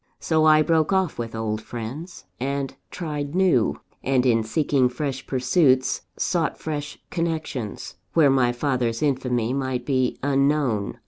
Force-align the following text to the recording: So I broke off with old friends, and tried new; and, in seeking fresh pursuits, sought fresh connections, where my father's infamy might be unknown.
So 0.19 0.45
I 0.45 0.63
broke 0.63 0.91
off 0.91 1.19
with 1.19 1.35
old 1.35 1.61
friends, 1.61 2.25
and 2.39 2.73
tried 2.89 3.35
new; 3.35 3.81
and, 4.01 4.25
in 4.25 4.41
seeking 4.41 4.89
fresh 4.89 5.27
pursuits, 5.27 6.01
sought 6.17 6.57
fresh 6.57 6.97
connections, 7.11 7.97
where 8.13 8.31
my 8.31 8.51
father's 8.51 9.03
infamy 9.03 9.53
might 9.53 9.85
be 9.85 10.17
unknown. 10.23 10.97